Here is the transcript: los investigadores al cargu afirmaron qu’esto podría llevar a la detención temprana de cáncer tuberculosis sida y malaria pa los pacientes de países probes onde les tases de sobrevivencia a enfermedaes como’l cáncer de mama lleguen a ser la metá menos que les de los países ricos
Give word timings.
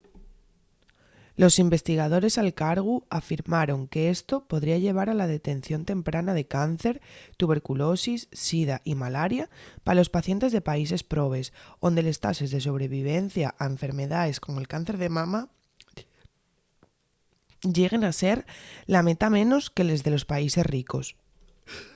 los 1.43 1.53
investigadores 1.65 2.33
al 2.41 2.51
cargu 2.61 2.95
afirmaron 3.19 3.81
qu’esto 3.93 4.35
podría 4.51 4.81
llevar 4.85 5.07
a 5.11 5.19
la 5.21 5.31
detención 5.35 5.81
temprana 5.91 6.31
de 6.35 6.45
cáncer 6.55 6.95
tuberculosis 7.41 8.21
sida 8.45 8.75
y 8.91 8.93
malaria 9.03 9.45
pa 9.85 9.97
los 9.99 10.11
pacientes 10.17 10.49
de 10.55 10.65
países 10.71 11.01
probes 11.13 11.47
onde 11.87 12.01
les 12.07 12.19
tases 12.25 12.49
de 12.51 12.63
sobrevivencia 12.67 13.47
a 13.61 13.63
enfermedaes 13.73 14.37
como’l 14.45 14.69
cáncer 14.73 14.95
de 15.03 15.09
mama 15.17 15.41
lleguen 17.75 18.03
a 18.09 18.13
ser 18.21 18.37
la 18.93 19.01
metá 19.07 19.27
menos 19.39 19.63
que 19.75 19.87
les 19.89 20.01
de 20.05 20.11
los 20.15 20.25
países 20.33 20.63
ricos 20.75 21.05